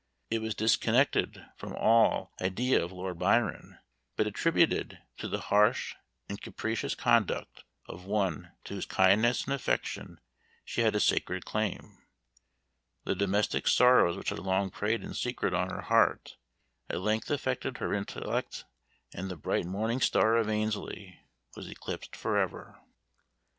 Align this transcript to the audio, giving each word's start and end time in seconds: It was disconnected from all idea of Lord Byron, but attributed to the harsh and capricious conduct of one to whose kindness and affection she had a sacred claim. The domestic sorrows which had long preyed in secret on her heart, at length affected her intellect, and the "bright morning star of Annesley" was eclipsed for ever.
It 0.31 0.39
was 0.39 0.55
disconnected 0.55 1.45
from 1.57 1.75
all 1.75 2.31
idea 2.41 2.83
of 2.83 2.91
Lord 2.91 3.19
Byron, 3.19 3.77
but 4.15 4.25
attributed 4.25 4.97
to 5.17 5.27
the 5.27 5.39
harsh 5.41 5.93
and 6.27 6.41
capricious 6.41 6.95
conduct 6.95 7.63
of 7.85 8.05
one 8.05 8.51
to 8.63 8.73
whose 8.73 8.87
kindness 8.87 9.43
and 9.45 9.53
affection 9.53 10.19
she 10.65 10.81
had 10.81 10.95
a 10.95 10.99
sacred 10.99 11.45
claim. 11.45 11.99
The 13.03 13.13
domestic 13.13 13.67
sorrows 13.67 14.17
which 14.17 14.29
had 14.29 14.39
long 14.39 14.71
preyed 14.71 15.03
in 15.03 15.13
secret 15.13 15.53
on 15.53 15.69
her 15.69 15.81
heart, 15.81 16.35
at 16.89 16.99
length 17.01 17.29
affected 17.29 17.77
her 17.77 17.93
intellect, 17.93 18.65
and 19.13 19.29
the 19.29 19.35
"bright 19.37 19.65
morning 19.65 20.01
star 20.01 20.35
of 20.37 20.49
Annesley" 20.49 21.19
was 21.55 21.67
eclipsed 21.69 22.15
for 22.15 22.39
ever. 22.39 22.81